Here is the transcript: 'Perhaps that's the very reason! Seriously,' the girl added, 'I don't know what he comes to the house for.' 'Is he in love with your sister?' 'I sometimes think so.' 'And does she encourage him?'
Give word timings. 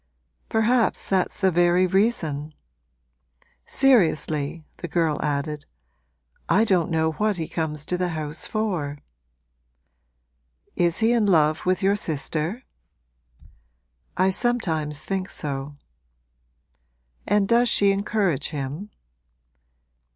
'Perhaps 0.49 1.09
that's 1.09 1.39
the 1.39 1.51
very 1.51 1.85
reason! 1.85 2.55
Seriously,' 3.67 4.65
the 4.77 4.87
girl 4.87 5.19
added, 5.21 5.67
'I 6.49 6.63
don't 6.63 6.89
know 6.89 7.11
what 7.11 7.37
he 7.37 7.47
comes 7.47 7.85
to 7.85 7.99
the 7.99 8.07
house 8.09 8.47
for.' 8.47 8.97
'Is 10.75 11.01
he 11.01 11.11
in 11.11 11.27
love 11.27 11.67
with 11.67 11.83
your 11.83 11.95
sister?' 11.95 12.63
'I 14.17 14.31
sometimes 14.31 15.03
think 15.03 15.29
so.' 15.29 15.77
'And 17.27 17.47
does 17.47 17.69
she 17.69 17.91
encourage 17.91 18.49
him?' 18.49 18.89